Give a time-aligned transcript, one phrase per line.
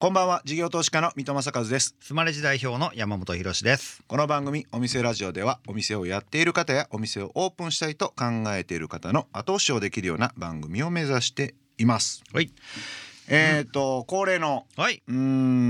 [0.00, 1.96] こんばんは事業投資家の三戸正和です。
[1.98, 4.04] スマレジ代表の山本博史です。
[4.06, 12.22] この番組お店ラジオではお店をやっている方やお店をオープンしたいと考えている方の後押しをできるような番組を目指しています。
[12.32, 12.52] はい。
[13.26, 15.02] えっ、と、恒例のはい。
[15.04, 15.16] うー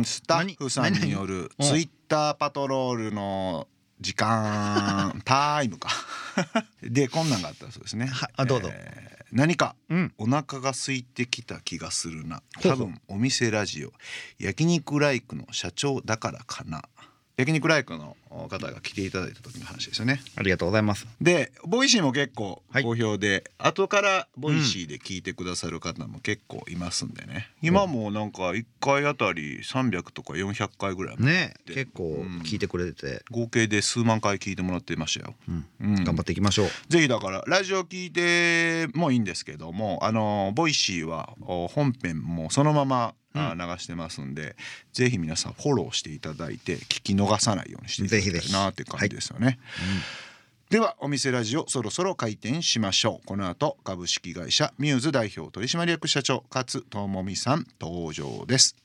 [0.01, 1.71] んスタッフさんによる何？
[1.71, 3.67] ツイッターパトロールの
[3.99, 5.89] 時間 タイムか。
[6.85, 8.09] でこんなんがあったそうですね。
[8.09, 8.69] はあどうぞ。
[8.71, 10.13] えー何かうん。
[10.19, 12.43] お腹が空いてきた気がするな。
[12.63, 13.93] 多分お店ラジオ。
[14.39, 16.83] 焼肉ライクの社長だからかな。
[17.37, 18.17] 焼肉ライクの？
[18.31, 20.21] 方が来ていただいた時の話ですよね。
[20.37, 21.07] ありがとうございます。
[21.21, 22.83] で Voicy も結構はい。
[22.83, 35.67] 好評で、後から Voicy で聞いてくださる方も結構いますんでね、今もなんか1回あたり300とか400回ぐらいねで結構聞いてくれてて、合計で数万回聞いてもらってましたよ、うん。
[35.81, 36.05] うん。
[36.05, 36.69] 頑張っていきましょう。
[36.89, 44.57] ぜひだからラジオ聞いてもいいんですけどもあの Voicy はお本編もそのまま、あ流してますんで
[44.93, 48.53] ぜひ皆さんフォローしていただいて聞き逃さないようにしていただぜひぜひ。
[48.53, 49.59] なっていう感じですよね。
[50.23, 50.29] うん
[50.71, 53.27] ではお店ラジオそろそろ開店しましょう。
[53.27, 58.77] この後株式会社ミューズ代表取締役社長勝智美さん登場です。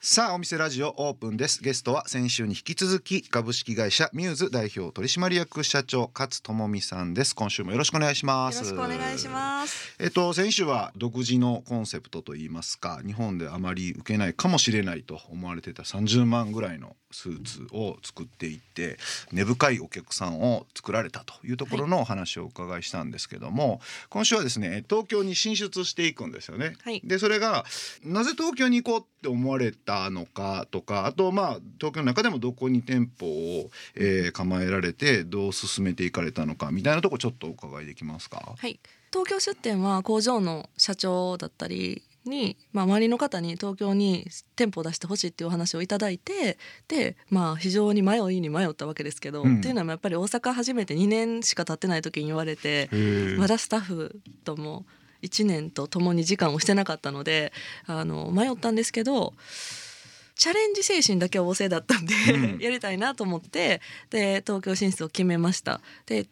[0.00, 9.96] さあお店ラジオオープンですゲストは先週に引き続き株式会社ミューズ代表取締役社長勝智美さんです今週もよろしくお願いしますよろしくお願いします。
[9.98, 18.98] えっと先週は独自のコンセプトといいますか日本であまり受けないかもしれないと思われてた30万ぐらいのスーツを作っていって
[19.32, 26.74] 根深いお客さんを作られたというところのお話をお伺いしたんですけども、今週はですね東京に進出していくんですよね。
[26.84, 27.64] はいでそれが
[28.04, 38.54] なぜ東京に行こうって思われたのかとかあとまあ東京の中でもどこに店舗を、えー構えられてどう進めていかれたのかみたいなとこちょっとお伺いできますか？
[38.56, 38.78] はい。
[39.10, 46.58] 東京出店は工場の社長だったりに、まあ、周りの方に東京に店舗を出してほしいっていうお話をいただいて
[46.88, 52.90] で、まあ、非常に迷いに迷ったわけですけど、うんっていうのはやっぱり大阪初めて2年しか経ってない時に言われて
[53.38, 54.84] まだスタッフとも
[55.22, 57.52] 1年と共に時間をしてなかったので
[57.86, 59.34] あの迷ったんですけど
[60.36, 62.58] チャレンジ精神だけは旺盛だったんで、うん。
[62.62, 63.80] やりたいなと思って
[64.10, 65.80] で東京進出を決めました。
[66.06, 66.26] で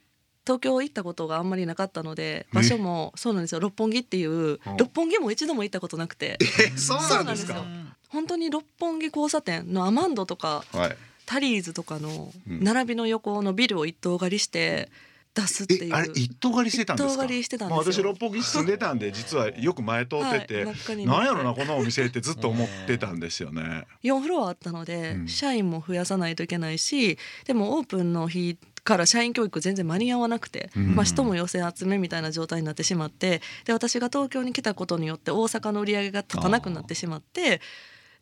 [0.45, 3.59] 東京行ったことがあんまりなかったので場所もそうなんですよ。
[3.61, 6.39] 六本木っていう六本木も一度も行ったことなくて。
[6.41, 6.79] え？
[6.79, 7.65] そうなんですか？
[8.11, 10.97] 本当に六本木交差点のアマンドとかはい。
[11.27, 12.63] タリーズとかのうん。
[12.63, 14.89] 並びの横のビルを一棟借りして
[15.37, 15.91] 出すっていう。
[15.91, 17.13] えあれ一棟借りしてたんですか？
[17.13, 23.87] 一棟借りしてたんですよまあ、私六本木住んでたんで実はよく前通ってて、はいなんやろなこのお店ってずっと思ってたんですよね。
[24.03, 37.61] 4フロアあったので、うん社員も増やさないといけないしでもオープンの日から社員教育全然間に合わなくて、うんまあ、人も寄せ集めみたいな状態になってしまってで私が東京に来たことによって大阪の売り上げが立たなくなってしまって。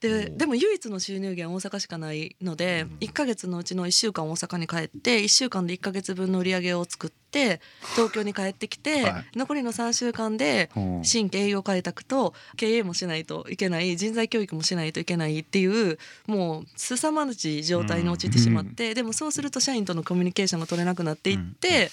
[0.05, 7.59] ででも唯一の収入源は大阪しかないので1ヶ月のうちの1週間大阪に帰って1週間で1ヶ月分の売り上げを作って
[7.97, 9.25] 東京に帰ってきて、 はい。
[9.35, 11.05] 残りの3週間でうん。
[11.05, 21.91] 新規営業開拓と経営もしないといけない人材教育もしないといけないっていうもう凄まじい状態に陥ってしまって、でもそうすると社員とのコミュニケーションが取れなくなっていって、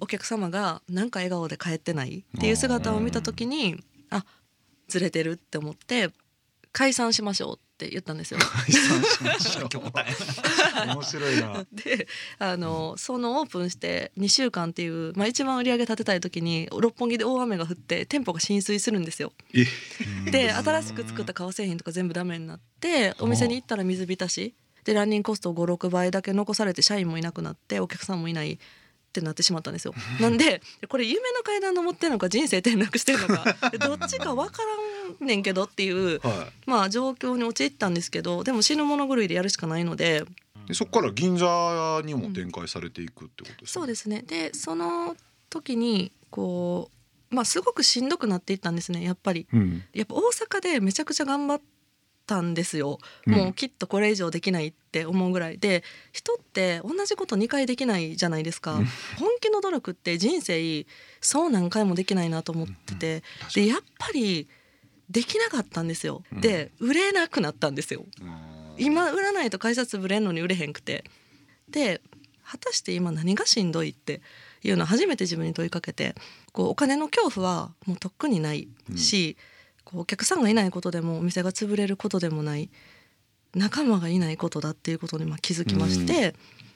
[0.00, 4.24] お客様がなんか笑顔で帰ってないっていう姿を見た時にあ
[4.88, 6.10] ずれてるって思って
[6.72, 8.38] 解散しましょうって言ったんですよ。
[8.40, 9.70] 解散しましょう
[10.86, 11.64] 面白いな。
[11.72, 12.06] で
[12.38, 19.32] あのそのオープンして2週間っていう、まあ、一番売り上げ立てたい時に六本木で大雨が降って店舗が浸水するんですよ。
[20.26, 24.54] えで新しく作った革製品とか全部ダメになってお店に行ったら水浸し
[24.84, 28.58] でランニングコスト56倍だけ残されて社員もいなくなってお客さんもいない
[29.10, 29.94] ってなってしまったんですよ。
[30.20, 34.62] なんでこれ夢の階段登ってるのか人生転落してるのかで どっちか分か
[35.18, 40.24] らんねんけどっていうはまあ状況に陥ったんですけどでも死ぬ物狂いでやるしかないので
[40.64, 40.68] い。
[40.68, 43.66] でそこから銀座にも展開されていくってことですか？
[43.66, 45.16] そうですねでその
[45.50, 46.90] 時にこ
[47.32, 49.46] うまあすごくしんどくなっていったんですねやっぱり。
[49.52, 49.82] うん。
[49.92, 50.20] やっぱ大
[50.58, 51.60] 阪でめちゃくちゃ頑張っ
[52.30, 53.34] たんですよ、うん。
[53.34, 55.82] もうきっとこれ以上できないって思うぐらいで
[56.12, 58.84] 人って同じこと2回できないじゃないですか、うん。
[59.18, 60.86] 本気の努力って人生
[61.20, 63.22] そう何回もできないなと思ってて、
[63.54, 64.48] でやっぱり
[65.10, 66.40] できなかったんですよ、うん。
[66.40, 68.04] で売れなくなったんですよ。
[68.78, 71.04] 今売らないと会社潰れんのに売れへんくて。
[71.68, 72.00] で
[72.44, 74.22] 果たして今何がしんどいって
[74.62, 76.14] いうのを初めて自分に問いかけて。
[76.52, 78.66] こうお金の恐怖はもうとっくにない
[78.96, 79.36] し、
[79.90, 82.70] こうお客さんがいないことでもお店が潰れることでもない
[83.54, 86.34] 仲間がいないことだっていうことにまあ気づきまして、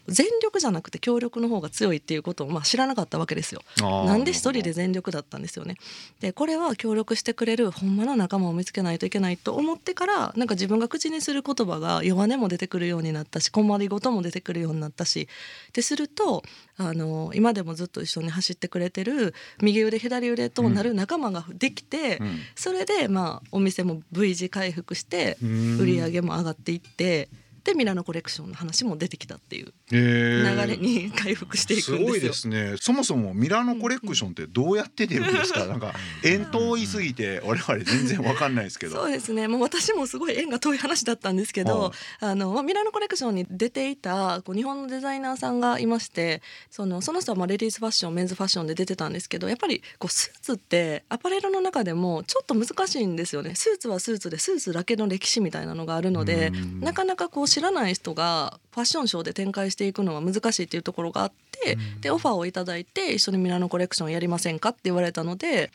[0.09, 3.63] 全力じゃなくて協力の方が強いっていうことをまあ知らなかったわけですよ。
[3.81, 5.77] なんで一人で全力だったんですよね。
[6.21, 15.29] でこれは協力してくれるほんまの仲間を見つけないといけないと思ってからなんか自分が口にする言葉が弱音も出てくるようになったし困りごとも出てくるようになったし。
[15.73, 16.43] ですると
[16.77, 22.39] あの今でもずっと一緒に走ってくれてる右腕左腕となる仲間ができて、うん。
[22.55, 25.79] それでまあお店も V 字回復してうん。
[25.79, 27.29] 売り上げも上がっていって
[27.65, 32.09] でミラノコレクションの話も出てきたっていう流れに回復していくすんですよ。
[32.09, 32.75] ごいですね。
[32.79, 35.67] そもそもミラノコレクションってどうやって出るんですか？
[35.67, 38.97] なんか遠遠いすぎて我々全然わかんないですけど。
[38.97, 65.71] そうですねもう私もすごい縁が遠い話だったんですけど、はいあのまあミラノコレクションに出ていたこう日本のデザイナーさんがいましてそのその人はまあレディースファッションメンズファッションで出てたんですけどやっぱりこうスーツってアパレルの中でもちょっと難しいんですよねスーツはスーツでスーツだけの歴史みたいなのがあるのでうんなかなかこう知らない人がファッションショーで展開していくのは難しいっていうところがあってでオファーをいただいて一緒にミラノコレクションやりませんかって言われたので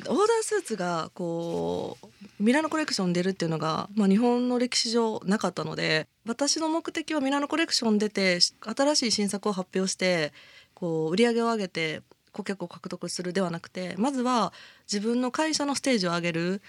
[0.00, 10.32] オーダースーツがこうミラノコレクションに出るっていうのが、まあ、日本の歴史上なかったので私の目的はミラノコレクション出て新しい新作を発表して
[10.72, 12.00] こう売り上げを上げて
[12.32, 14.54] 顧客を獲得するではなくてまずは
[14.90, 16.62] 自分の会社のステージを上げる。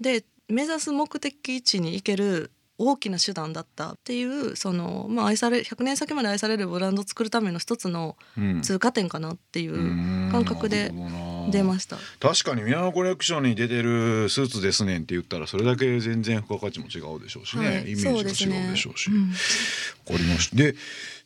[0.00, 8.60] で目指す目的地に行ける大きな手段だったっていうその、まあ、愛され100年先まで愛されるブランドを作るための一つのうん。
[8.62, 10.28] 通過点かなっていううん。
[10.30, 11.96] 感覚でなるほどな出ました。
[12.20, 17.82] 確かにミラノコレクションに出てるスーツですねんって言ったらそれだけ全然付加価値も違うでしょうしね、はい。
[17.82, 19.04] イメージも違うでしょうし。
[19.04, 19.46] そうです
[20.06, 20.12] ね。
[20.12, 20.56] わかりました。
[20.56, 20.74] で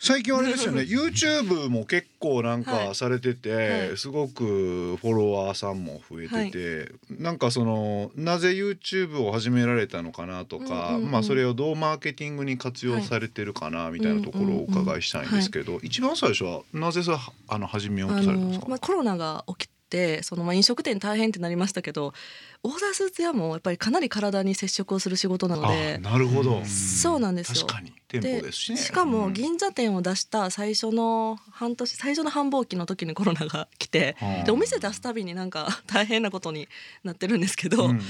[0.02, 0.82] 最近あれですよね。
[0.88, 2.94] YouTube も結構なんかはい。
[2.94, 3.96] されてて、はい。
[3.98, 17.18] すごくフォロワーさんも増えてて、なんかそのなぜ YouTube を始められたのかなとか、うんうんうんまあそれをどうマーケティングに活用されてるかなみたいなところをお伺いしたいんですけど、一番最初はなぜそれ
[17.48, 18.64] あの始めようとあされたんですか？
[18.64, 22.14] のまあ、コロナが起きてそのまあ飲食店大変ってなりましたけど
[22.62, 26.62] オーダースーツ屋もやっぱりかなり体に接触をする仕事なのあでなるほど。
[26.64, 27.66] そうなんですよ。
[27.66, 27.92] 確かに。
[28.08, 28.76] 店舗ですしね。
[28.78, 29.32] しかもうん。
[29.32, 36.68] 銀座店を出した最初の半年最初の繁忙期の時にコロナが来てはあでお店出すたびになんか 大変なことに
[37.02, 38.00] なってるんですけど、うん。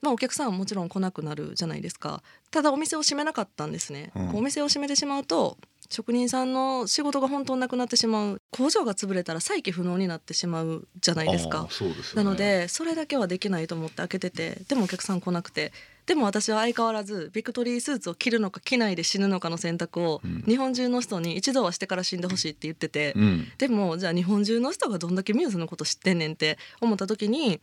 [0.00, 2.24] まあ、お客さんはもちろん来なくなるじゃないですか。
[2.50, 4.36] ただお店を閉めなかったんですね、うん。
[4.36, 5.58] お店を閉めてしまうと
[5.92, 8.40] 職人さんの仕事が本当になくなってしまう。
[8.50, 11.68] 工場が潰れたら再起不能になってしまうじゃないですあかね。
[12.14, 15.72] なのでそれだけはできないと思って開けててでもお客さん来なくて
[16.06, 20.42] でも私は相変わらずビクトリースーツを着るのか着ないで死ぬのかの選択をうん。
[20.46, 23.46] 日本中の人に一度はしてから死んでほしいって言ってて、うん。
[23.58, 27.60] でもじゃあ日本中の人がどんだけミューズのこと知ってんねんって思った時に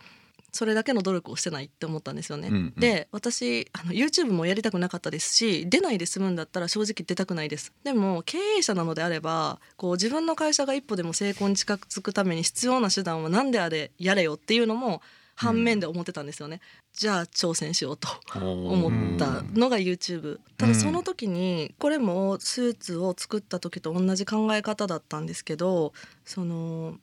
[0.52, 2.48] それだけの努力をしてないって思ったんですよね。
[2.50, 7.74] うんうんで私あの YouTube もやりたくなかったですし出ないで済むんだったら正直出たくないです。
[7.84, 15.02] でも経営者なのであればこう自分の会社が一歩でも成功に近づくために必要な手段は何であれやれよっていうのも
[15.36, 16.60] 反面で思ってたんですよね。
[16.94, 18.10] じゃあ挑戦しようと。
[18.36, 25.94] 思ったのが YouTube ただその時にこれもスーツを作った時と同じ考え方だったんですけど
[26.26, 26.98] その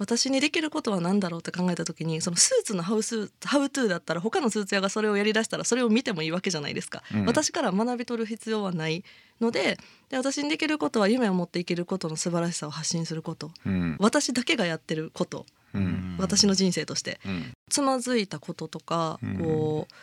[0.00, 7.26] 私にできることは何だろうって考えた時にそのスーツのハウスハウトゥーだったら他のスーツ屋がそれをやりだしたらそれを見てもいいわけじゃないですか、うん。
[7.26, 9.04] 私から学び取る必要はない
[9.42, 9.76] ので
[10.08, 13.50] で私にできることは夢を持って生きることの素晴らしさを発信すること。
[13.66, 13.96] うん。
[14.00, 15.44] 私だけがやってること。
[15.74, 16.16] うん。
[16.18, 17.20] 私の人生として。
[17.26, 17.52] うん。
[17.68, 19.38] つまずいたこととか、うん。
[19.38, 19.94] こう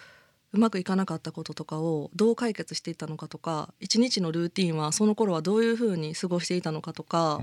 [0.54, 7.42] うまくいかなかったこととかをどう解決していったのかとか一日のルーティンはその頃はどういうふうに過ごしていたのかとか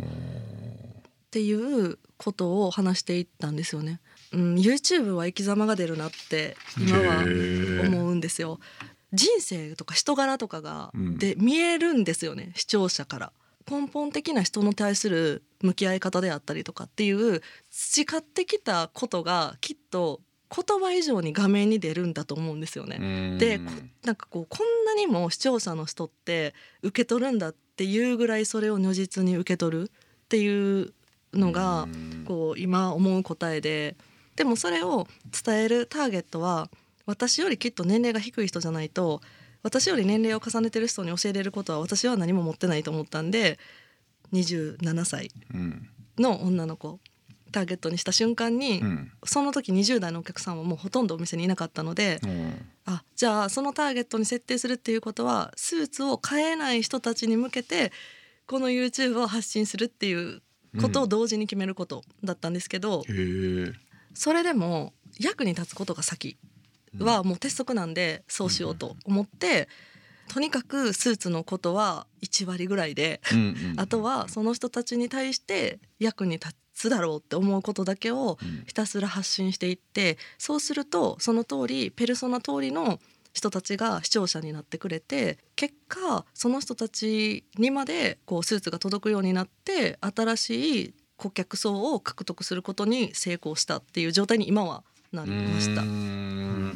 [1.34, 4.00] っていうことを話していったんですよね。
[4.32, 7.24] うん、YouTube は生き様が出るなって今は
[7.82, 8.60] 思うんですよ。
[9.12, 13.32] 人生とか人柄とかがうんで見えるんですよね視聴者から。
[13.68, 20.20] 根本的な人に対する向き合い方であったりとかっていう培ってきたことがきっと
[20.54, 23.38] 言葉以上に画面に出るんだと思うんですよね。
[23.38, 23.64] でこ
[24.04, 30.92] なんかこうこんなにも視聴者の人って受け取るんだっていうぐらいそれを如実に受け取るっていう
[31.36, 31.86] のが
[32.26, 33.96] こう今思う答えで
[34.36, 35.06] でもそれを
[35.44, 36.68] 伝えるターゲットは
[37.06, 39.20] 私よりきっと年齢が低い人じゃないと
[39.62, 43.58] 私より年齢を重ねてる人に教えれることは私は何も持ってないと思ったんで
[44.32, 45.88] 27歳うん。
[46.18, 47.00] の女の子
[47.54, 49.12] ターゲットにした瞬間に、うん。
[49.24, 52.66] その時20代のお客さんはもうほとんどお店にいなかったので、うん。
[52.84, 57.92] あじゃあそのターゲットに設定するっていうことはスーツを買えない人たちに向けて
[58.46, 60.42] この YouTube を発信するっていう
[60.80, 63.72] ことを同時に決めることだったんですけど、へえ。
[64.14, 66.36] それでも役に立つことが先
[66.98, 69.68] はもう鉄則なんでそうしようと思って
[70.28, 83.00] とにかくスーツのことは1割ぐらいで、うんうんあとはその人たちに対して役に立つだろうって思うことだけをうんひたすら発信していってそうするとその通りペルソナ通りの
[83.34, 95.82] 人たちが視聴者になってくれて結果その人たちにまでこうスーツが届くようになって新しい顧客層を獲得することに成功したっていう状態に今はなりました。
[95.82, 96.74] えー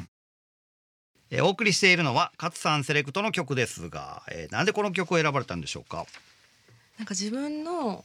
[1.43, 6.07] お送りしているのは勝さんセレクトの曲ですが、えーなんでこの曲を選ばれたんでしょうか？
[6.97, 8.03] なんか自分の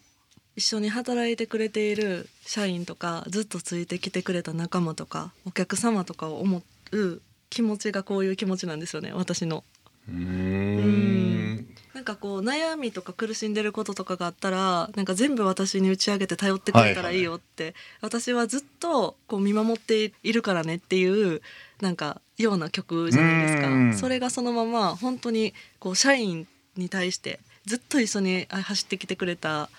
[0.57, 7.21] 一緒に働いてくれている社員とかずっとついてきてくれた仲間とかお客様とかを思う
[7.53, 9.63] 気持ちがこういう気持ちなんですよね私の。
[10.09, 11.67] うーん。
[11.93, 21.41] なんかこう悩みとか苦しんでることとかがあったらなんか全部私に打ち上げて頼ってくれたらいいよって、私はずっとこう見守っているからねっていう
[21.79, 23.67] なんかような曲じゃないですか。
[23.67, 23.93] うん。
[23.93, 29.69] それがそのまま本当にこう社員に対してずっと一緒にあ走ってきてくれた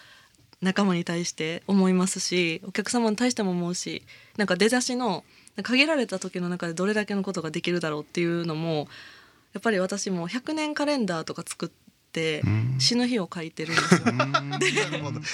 [0.63, 4.03] 仲間に対して思いますしお客様に対しても思うし
[4.37, 5.25] なんか出だしの
[5.63, 8.89] 限られた時の中でどれだけのことができるだろうっていうのも
[9.53, 11.69] やっぱり私も100年カレンダーとか作っ
[12.13, 12.43] て
[12.79, 14.01] 死ぬ日を書いてるんですよ。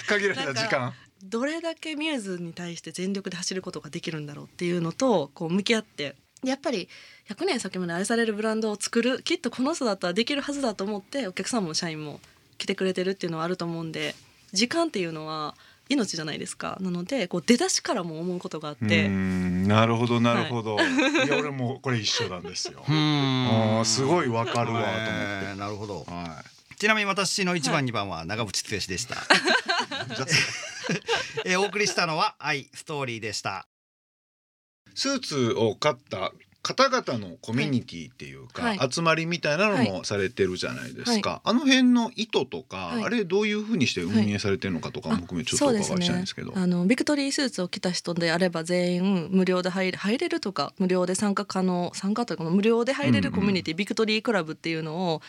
[0.07, 0.93] 限られた時間。
[1.23, 6.89] どれだけミューズに対して全力で走ることができるんだろうっていうのとこう向き合ってやっぱり
[7.29, 12.21] 100年先まで愛されるブランドを作るきっとこの人だったらできるはずだと思ってお客さんも社員も
[12.57, 14.15] 来てくれてるっていうのはあると思うんで
[14.53, 15.55] 時間っていうのは
[15.91, 16.79] 命じゃないですか。
[16.81, 19.09] なのでこう出だしからも思うことがあって。
[19.09, 22.85] んなるほどなるほど、い、や俺もこれ一緒なんですよ。
[22.89, 23.79] うーん。
[23.79, 25.03] あーすごいわかるわと思って。
[25.49, 26.05] えーなるほど。
[26.05, 26.45] は
[26.79, 29.17] ちなみに私の1番2番は長渕剛でした、
[31.45, 33.67] えーお送りしたのは「愛ストーリー」でした。
[34.95, 36.33] スーツを買った
[36.63, 38.79] 方々のコミュニティっていうか、はい。
[38.91, 43.05] 集まりみたいなのもされてるじゃないですか、あの辺の意図とか、はい。
[43.05, 46.53] あれどういうふうにして運営されてるのかとかも含めちょっとお伺いしたいんですけど。
[46.55, 55.23] あのビクトリースーツを着た人であれば全員無料で入れ入れるとか無料で参加可能参加というか無料で入れるコミュニティ、ビクトリークラブっていうのを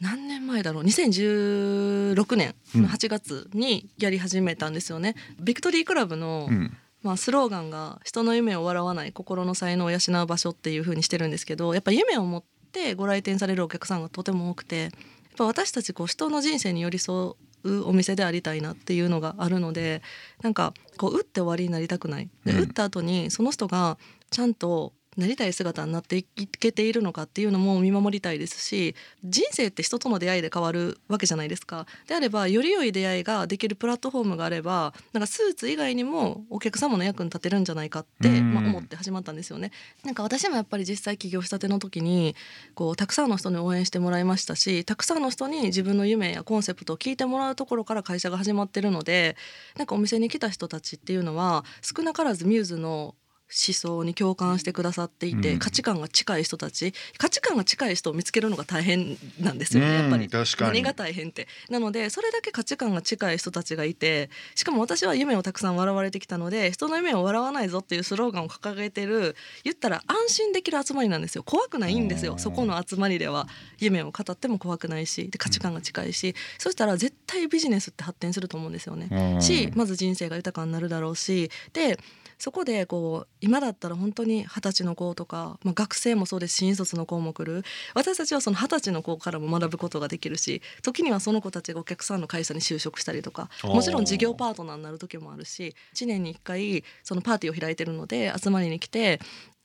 [0.00, 5.14] 何年前だろう？2016年の8月にやり始めたんですよね。
[5.40, 14.90] ビクトリークラブの、うんまあ、スローガンが「人の夢を笑わない心の才能を養う場所」っていう風にしてるんですけどやっぱ夢を持ってご来店されるお客さんがとても多くてやっ
[15.36, 20.02] ぱ私たちこう人の人生に寄り添うお店でありたいなっていうのがあるので
[20.42, 22.28] なんかこう打って終わりになりたくない。
[22.44, 22.58] で、うん。
[22.62, 23.98] 打った後にその人が
[24.30, 28.94] ちゃんとなりたい姿になっていけているのかっていうのも見守りたいですし
[29.24, 31.86] 人生って人との出会いで変わるわけじゃないですか。
[32.06, 39.70] であればより良い出会いができるプラットフォームがあればなんかスーツ以外にもお客様の役に立てるんじゃないかって、うんまあ、思って始まったんですよね。
[40.04, 42.34] なんか私もやっぱり実際起業したての時に
[42.74, 49.36] こうたくさんの人に応援してもらいましたしたくさんの人に自分の夢やコンセプトを聞いてもらうところから会社が始まってるので
[49.76, 53.14] なんかお店に来た人たちっていうのは少なからずミューズの
[53.48, 55.58] 思想に共感してくださっていて、うん。
[55.58, 60.28] 価値観が近い人たち価値観が近い人を見つけるのが大変なんですよね、やっぱり。
[60.60, 61.46] 何が大変って。
[61.70, 71.42] なのでそれだけ価値観が近い人たちがいてしかも私は夢をたくさん笑われてきたので人の夢を笑わないぞっていうスローガンを掲げてる言ったら安心できる集まりなんですよ。
[71.42, 72.32] 怖くないんですうん。
[72.32, 73.46] よそこの集まりでは。
[73.78, 79.08] 夢を語っても怖くないしで価値観が近いし、そしたら絶対ビジネスって発展すると思うんですよね。
[79.34, 79.42] うん。
[79.42, 81.98] しまず人生が豊かになるだろうしで
[82.38, 87.62] そこでこう今だったら本当に二十歳の子とか、まあ、学生もそうですし新卒の子も来る。
[87.94, 99.20] 私たちはその二十歳の子からも学ぶことができるし時にはその子たちがお客さんの会社に就職したりとかもちろん事業パートナーになる時もあるし1年に1回そのパーティーを開いてるので集まりに来て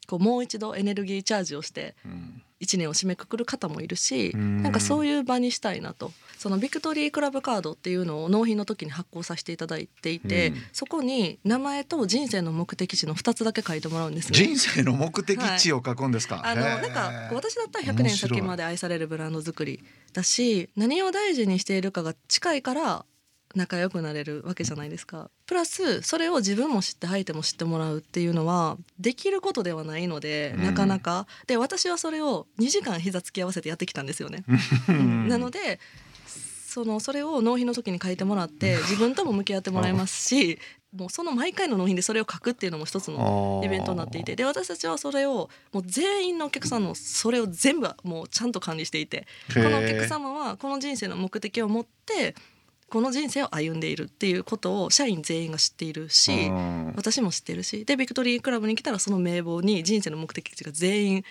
[0.07, 4.61] こうもう一度エネルギーチャージをしてうん1年を締めくくる方もいるしうん。
[4.61, 6.11] なんかそういう場にしたいなと。
[6.37, 10.55] そのビクトリークラブカードっていうのを納品の時に発行させていただいていて、うん。
[10.73, 14.37] そこに名前と人生の目的地の2つだけ書いてもらうんですね。
[14.37, 16.41] 人生の目的地を書くんですか？
[16.43, 16.81] あのへー。
[16.81, 23.05] なんか私だったら100年先まで愛されるブランド作りだし何を大事にしているかが近いから
[23.55, 25.29] 仲良くなれるわけじゃないですか。
[25.45, 30.63] プラスそれを自分も知って相手も知ってもらうっていうのはできることではないのでうん。
[30.63, 34.43] なかなか、で私はそれを2時間膝つき合わせてやってきたんですよね。
[34.89, 35.27] うん。
[35.27, 35.79] なので
[36.71, 40.57] そのそれを納品の時に書いてもらって自分とも向き合ってもらいますし
[40.95, 52.35] もうその毎回の納品でそれを書くっていうのも一つのイベントになっていてで私たちはそれをもう全員のお客さんのそれを全部もうちゃんと管理していてこのお客様はこの人生の目的を持って
[52.91, 56.93] この人生を歩んでいるっていうことを社員全員が知っているしうん。
[56.97, 61.23] 私も知ってるしでビクトリークラブに来たらその名簿に人生の目的地が全員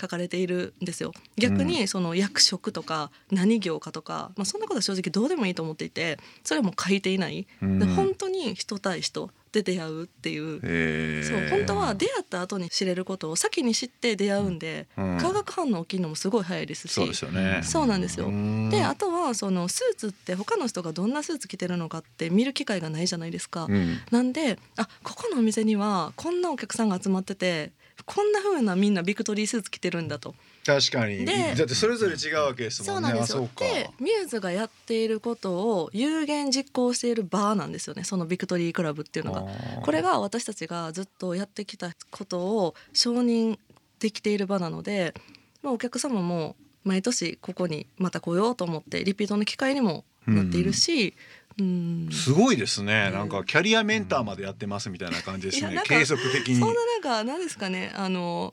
[0.00, 1.12] 書かれているんですよ。
[1.36, 7.78] 逆にその役職とか何業かとか、まあ、そんなことは正直どうでもいいと思っていてそれも書いていない、うん。
[7.80, 11.24] で本当に人対人で出会うっていう。
[11.24, 15.18] そう本当は出会った後に知れることを先に知って出会うんで、うん。
[15.18, 16.92] 化学反応起きるのもすごい早いですし。
[16.92, 17.60] そうですよね。
[17.62, 18.26] そうなんですよ。
[18.26, 18.70] うん。
[18.70, 23.66] であとはそのスーツって他の人がどんなスーツ着てるのかって見る機会がないじゃないですか。
[23.68, 23.98] うん。
[24.10, 27.72] なんであここのお店にはこんなお客さんが集まってて
[28.04, 30.34] こんな風なみんなビクトリースーツ着てるんだと。
[30.68, 31.24] 確かに。
[31.24, 33.08] でだってそれぞれ違うわけですそうもんね。
[33.10, 33.48] なんですよ。
[33.58, 38.04] でミューズがやっていることを有言実行しているバーなんですよね。
[38.04, 39.46] そのビクトリークラブっていうのが。
[39.80, 43.58] これが私たちがずっとやってきたことを承認
[43.98, 45.14] できている場なので、
[45.62, 51.14] まあ、お客様も毎年ここにまた来ようと思ってリピートの機会にもなっているし、
[51.58, 52.08] うん。
[52.12, 53.06] すごいですね。
[53.08, 53.18] うん。
[53.18, 55.80] なんかキャリアメンターまでやってますみたいな感じですね。
[55.86, 56.56] 継続的に。
[56.56, 57.90] そんななんか何ですかね。
[57.96, 58.52] あの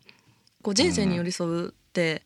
[0.61, 2.23] こう人生に寄り添うって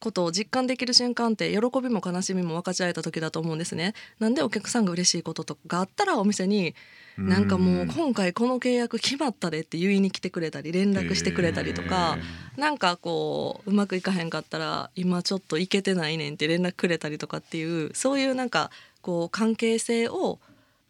[0.00, 3.92] ことを実感できる瞬間って喜びも悲しみも分かち合えた時だと思うんですね。
[4.18, 6.74] なんでお客さんが嬉しいこととかがあったらお店に
[7.18, 12.16] なんかもう今回この契約決まったでって言いに来てくれたり連絡してくれたりとか
[12.56, 18.70] なんかこううまくいかへんかったら今ちょっといけてないねんって連絡くれたりとかっていうそういうなんか
[19.02, 20.38] こう関係性を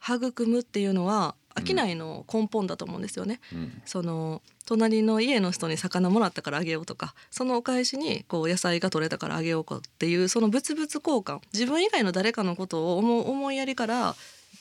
[0.00, 3.40] 育むっていうのは商いの根本だと思うんですよね。
[3.52, 14.14] うんその隣の家の人に魚もらったからあげようとかそのお返しにこう野菜が取れたからあげようかっていうその物々交換自分以外の誰かのことを思う思いやりから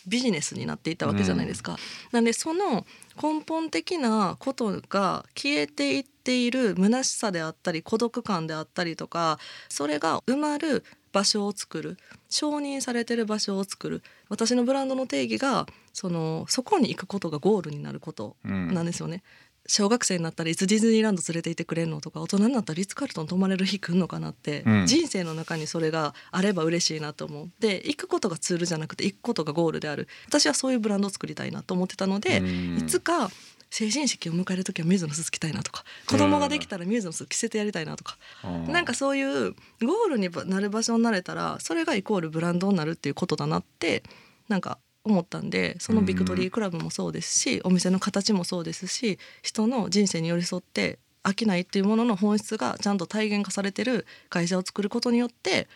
[0.08, 1.78] ビジネスになっていったわけじゃないですか。
[2.12, 2.88] なんでその
[3.22, 11.98] 根本的なことが消えていっている虚しさであったり孤独感であったりとかそれが埋まる場所を作る
[12.30, 18.74] 承認されてる場所を作る私のブランドの定義がそのそこに行くことがゴールになることうん。
[18.74, 19.24] なんですよね。
[19.68, 24.86] 小学生になったらいつディズニーランド連れて行ってくれるのとか大人になったらリッツ・カールトン泊まれる日来るのかなって、うん。
[24.88, 27.52] 人生の中にそれがあれば嬉しいなと思う。
[27.60, 30.08] で行くことがツールじゃなくて行くことがゴールである。
[30.28, 32.78] 私はそういうブランドを作りたいなと思ってたので、うん。
[32.78, 33.30] いつか
[33.70, 44.04] 成人式を迎える時はミューズのスーツ着たいなとか子供ができたらミューズのスーツ着せてやりたいなとか、うんなんかそういうゴールになる場所になれたらそれがイコールブランドになるっていうことだなって
[44.48, 55.68] なんか思ったんでそのビクトリークラブもそうですしお店の形もそうですし人の人生に寄り添って飽きないっていうものの本質がちゃんと体現化されてる会社を作ることによって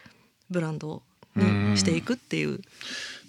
[0.49, 1.03] ブランド
[1.35, 2.61] にしていくっていう。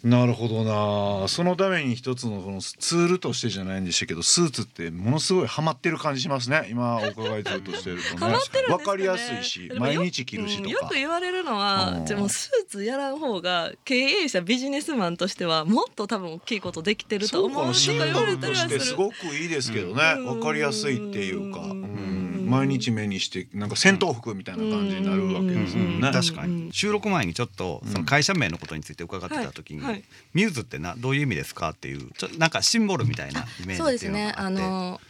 [0.04, 1.28] なるほどな。
[1.28, 6.68] そのために一つのこのツールとしてじゃないんでしたけどスーツってものすごいハマってる感じしますね。
[6.70, 8.32] 今お伺いずっとしてるとね。
[8.32, 8.36] ね。
[8.68, 12.04] わかりやすいし毎日着るしとうんよかく言われるのはうん。
[12.04, 18.80] じゃあもうスーツやらん方が経営者ビジネスマンとしてはもっと多分大きいことできてると思うとかかシン言われボルとたりはする。
[18.80, 20.16] してすごくいいですけどね。
[20.18, 20.26] うん。
[20.38, 21.60] わかりやすいっていうか。
[21.60, 21.74] うんう
[22.10, 22.13] ん
[22.44, 26.66] 毎日目にしてなんか戦闘服みたいな感じになるわけですもんねうん確かうん。
[26.66, 26.72] に。
[26.72, 29.92] 収録前にちょっとその会社名のことについて伺ってた時に、はい。
[29.92, 30.04] はい。
[30.32, 34.06] ミューズってなどういう意味ですかっていうちょなんかシンボルみたいなイメージそうって。
[34.06, 34.32] いうのですね。
[34.36, 35.00] あの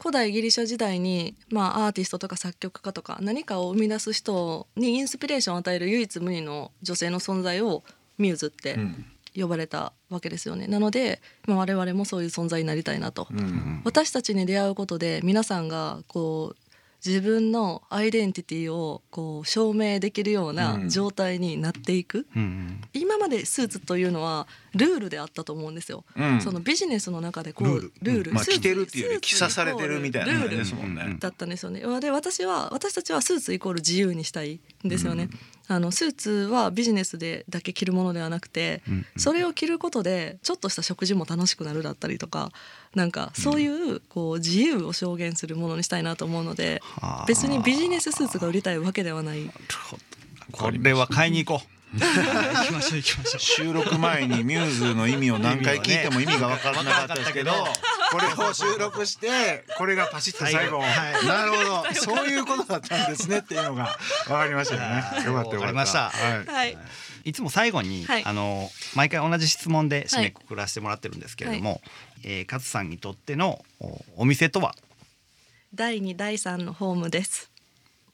[0.00, 7.84] 古代ギリシャ時代に、まあ、アーティストとか作曲家とか何かを生み出す人にインスピレーションを与える唯一無二の女性の存在を
[8.18, 9.06] ミューズってうん。
[9.36, 10.68] 呼ばれたわけですよね。
[10.68, 13.26] なので、まあ、我々もそういう存在になりたいなと。
[13.32, 13.80] うん。
[13.84, 16.63] 私たちに出会うことで皆さんがこう
[17.04, 20.88] 自分のアイデンティティをこう証明できるよううなん。
[20.88, 22.80] 状態になっていく、うんうん。
[22.92, 26.40] 今までスーツというのはルールであったと思うんですよ、うん。
[26.40, 28.32] そのビジネスの中でこうルール。
[28.44, 30.56] 着てるっていうより着さされてるみたいなルール。
[30.56, 31.16] ですもんね。
[31.18, 31.80] だったんですよね。
[32.00, 35.28] で私は私たちはスーツイコール自由にしたいんですよね、
[35.68, 42.50] あのスーツはビジネスでだけ着るものではなくて、うんそれを着ることでちょっとした食事も楽しくなるだったりとか
[42.94, 47.24] なんかそういうこう自由を証言するものにしたいなと思うのではあ。
[47.26, 49.50] 別にビジネススーツが売りたいわけではない。
[50.52, 53.40] これは買いに行こう行きましょう行きましょう。
[53.40, 60.80] 収録前にミューズの意味を何回聞いても意味が分からなかったですけどこれを収録してこれがパシッと最後。
[60.80, 61.26] はい。
[61.26, 61.94] なるほど。
[61.94, 65.26] そういうことだったんですねっていうのが分かりましたよね。
[65.26, 66.10] よかったよかりました。
[66.10, 66.46] はい。
[66.46, 66.78] はい。
[67.24, 68.24] いつも最後に、はい。
[68.24, 71.80] あの毎回同じ質問で締めくくらせてもらってるんですけれども、
[72.22, 74.74] えー勝さんにとってのおお店とは？
[75.74, 77.50] 第2第3のホームです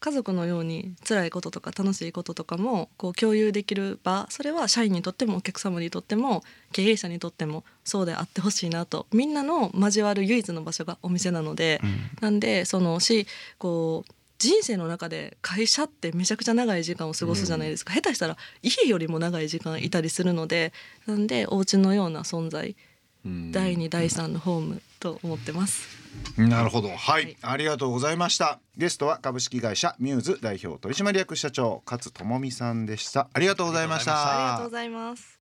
[0.01, 11.81] 家族のように辛いこととか楽しいこととかもこう共有できる場それは社員にとってもお客様にとっても経営者にとってもそうであってほしいなとみんなの交わる唯一の場所がお店なので、
[12.21, 13.27] なんでそのし
[13.59, 20.73] こう人生の中で会社ってめちゃくちゃ長い時間を過ごすじゃないですか、下手したら家よりも長い時間いたりするので
[21.07, 22.75] なんでお家のような存在
[23.25, 23.53] うん。
[23.53, 25.89] 第2第3のホームと思ってます。
[26.37, 26.89] なるほど。
[26.89, 27.37] はい、はい。
[27.43, 28.61] ありがとうございました。
[28.77, 33.29] ゲストは株式会社ミューズ代表取締役社長勝智美さんでした。
[33.33, 35.41] ありがとうございましあありがとうたございます。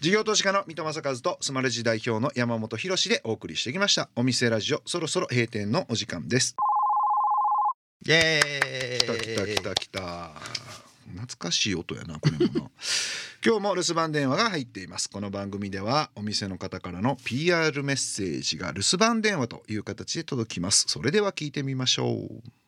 [0.00, 4.08] 事業投資家の三戸正和とスマレジ代表の山本博史でお送りしてきました。
[4.16, 6.56] お店ラジオそろそろ閉店のお時間です。
[8.04, 12.70] イエ来た来たーイ来た来た懐かしい音やなこれもな
[13.44, 22.62] 今日も留守番電話が入っていますこの番組ではお店の方からの PR メッセージが留守番電話という形で届きますそれでは聞いてみましょう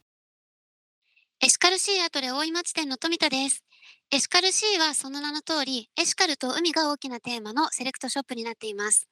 [1.44, 3.64] エシカルシーアトレ大井町店の富田です。
[4.11, 9.07] エシカルシーはその名の通り、エシカルと海が大きなテーマのセレクトショップになっています。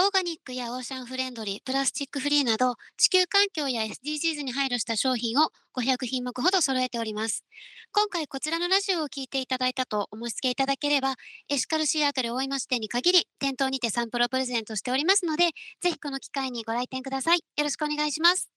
[0.00, 7.44] ーガニックやオーシャンフレンドリー、プラスチックフリーなど、地球環境や SDGs に配慮した商品を500品目ほど揃えております。
[7.90, 11.16] 今回こちらのラジオを聞いていただいたとお申し付けいただければ、
[11.48, 15.46] エシカルシーアトル大井町店に限り、店頭にてサンプルをプレゼントしておりますので、
[15.80, 17.38] ぜひこの機会にご来店ください。
[17.38, 18.48] よろしくお願いします。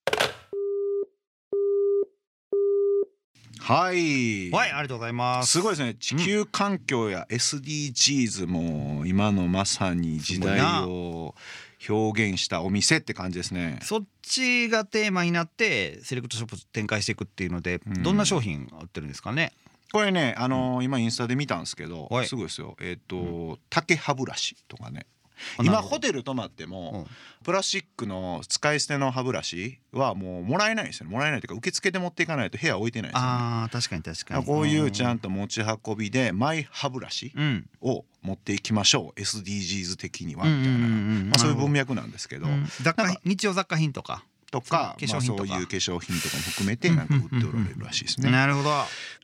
[3.62, 4.50] はい。
[4.50, 5.52] はいありがとうございます。
[5.52, 5.94] すごいですね。
[5.94, 11.36] 地球環境や SDGs も今のまさに時代を
[11.88, 13.78] 表現したお店って感じですね。
[13.82, 18.02] そっちがテーマになってセレクトショップ展開していくっていうので、うん。
[18.02, 19.52] どんな商品売ってるんですかね？
[19.92, 22.26] これねあのー今インスタで見たんですけどはい。
[22.26, 22.76] すごいですよ。
[22.80, 25.06] えっ、と竹歯ブラシとかね
[25.62, 27.06] 今ホテル泊まっても、
[27.44, 31.06] プラスチックの使い捨ての歯ブラシはもうもらえないんですよ。
[31.06, 34.44] ねもらえないというか受付で持っていかないと部屋置いてないんですよ、ね、あー確かに確かに。
[34.44, 39.20] こういうちゃんと持ち運びでマイ歯ブラシうんを持っていきましょう。
[39.20, 42.66] SDGs 的にはみたいな、そういう文脈なんですけど、うん。
[42.80, 45.48] 雑貨日用雑貨品とかとかそう化粧品とか。
[45.48, 48.30] まあ、そういう化粧品とかも含めてなんか売っておられるらしいですね。
[48.30, 48.70] なるほど。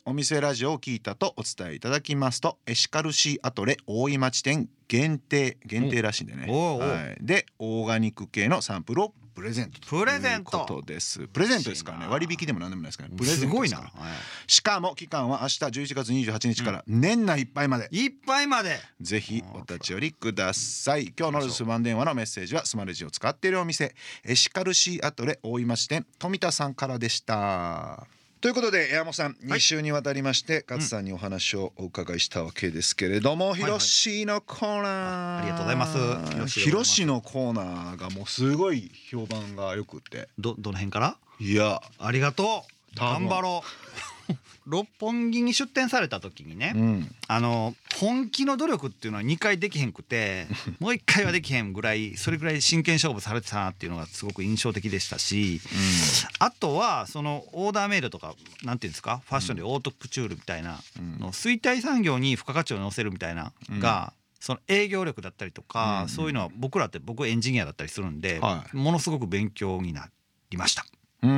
[0.06, 11.28] お店ラジオを聞いたとお伝えいただきますとエシカルシーアトレ大井町店限定限定らしいんでね、はい、でオーガニック系のサンプルをプレゼントとプレゼントいうことです。
[11.28, 11.70] プレゼント。
[11.70, 12.06] ですからね。
[12.08, 13.16] 割引でも何でもないですからね。
[13.16, 14.04] プレゼすごいな、ントですから。
[14.10, 14.16] は
[14.48, 18.80] しかも期間は明日11月28日から年内いっぱいまで、い、いっぱいまで。
[19.00, 21.12] ぜひお立ち寄りください。
[21.16, 28.06] 今日の留守番電話のメッセージはスマレジを使っているお店エシカルシーアトレ大井町店富田さんからでした
[28.40, 36.60] ということで山本さん2週にわたりまして勝さんにお話をお伺いしたわけですけれども、いひろしのコーナー、あありがとうございます。
[36.60, 40.28] ひろしのコーナーがもうすごい評判がよくって。
[40.38, 41.16] どどの辺から？
[41.40, 41.82] いや。
[41.98, 42.96] ありがとう。
[42.96, 43.68] 頑張ろう
[44.66, 47.14] 六本木に出店された時にね、うん。
[47.26, 50.46] あの本気の努力っていうのは2回できへんくて
[50.78, 55.60] もう1回はできへんぐらいそれぐらい真剣勝負されてたなっていうのがすごく印象的でしたし
[56.38, 61.18] あとはそのオーダーメイドとかなんていうんですかファッションでオートクチュールみたいなうん。
[61.18, 63.80] の衰退産業に付加価値を乗せるみたいなうん。
[63.80, 68.76] が、その営業力だったりとか、うんそういうのは僕らって僕エンジニアだったりするんで、はい。
[68.76, 70.08] ものすごく勉強にな
[70.50, 70.86] りました。
[71.22, 71.30] うー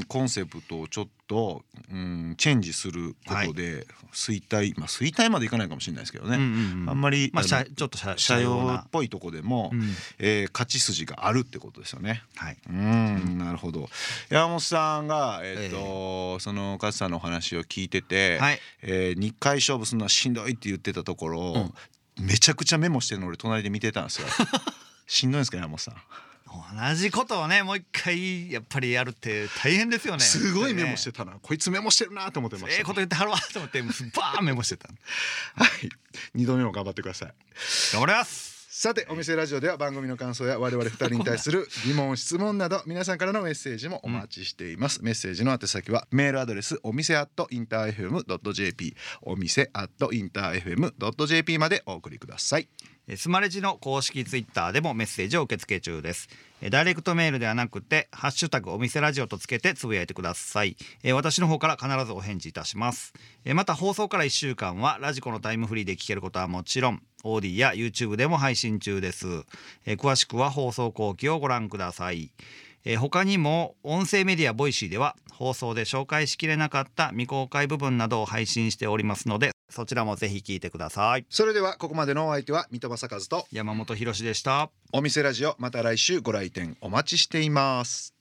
[0.00, 6.90] んコンセプトをちょっとうんチェンジすることで衰退、まあ衰退までいかないかもしれないですけどね、うんうんうん。
[6.90, 8.78] あんまり、まあ、ちょっと社社用な。
[8.80, 9.82] っぽいとこでも、うん。
[10.18, 12.22] えー勝ち筋があるってことですよね。
[12.36, 13.88] はい、うんなるほど。
[14.28, 18.58] 山本さんが、えっとその勝さんのお話を聞いてて、はい。
[18.82, 21.72] えー日回勝負するのはしんどいって言ってたところ、
[22.20, 24.26] めちゃくちゃメモしてるの俺隣で見てたんですよ。
[25.06, 25.94] しんどいんですか山本さん？
[26.50, 30.20] 同じことをねもう一回やっぱりやるって大変ですよね。
[30.20, 32.78] すごいメモしててたな、こいつメモしてるなと思ってました。
[32.78, 34.88] ええこと言ってはるわと思ってバーンメモしてた。
[35.54, 35.88] はい、
[36.34, 37.34] 二度目も頑張ってください。
[37.92, 38.50] 頑張ります。
[38.72, 52.68] さてお店ラジオでは番組の感想や我々二人に対する疑問質問など皆さんからのメッセージもお待ちしています、メッセージの宛先はメールアドレスお店アットインター FM.jp お店アットインター FM.jp までお送りください。
[52.80, 56.28] えースマレジの公式ツイッターでもメッセージを受け付け中です。
[56.70, 60.76] ダイレクトメールではなくてハッシュタグお店ラジオとつけてつぶやいてください。
[61.12, 63.12] 私の方から必ずお返事いたします。
[63.54, 69.26] また放送から1週間は radiko のタイムフリーで聞けることはもちろん AuDee や YouTube でも配信中です。
[69.86, 72.30] 詳しくは放送後記をご覧ください。
[72.98, 81.26] 他にも音声メディア Voicy では放送で紹介しきれなかった未公開部分などを配信しておりますのでそちらもぜひ聞いてください。
[81.30, 84.70] それではここまでのお相手は三戸政和と山本博史でした。
[84.92, 88.19] お店ラジオまた来週ご来店お待ちしています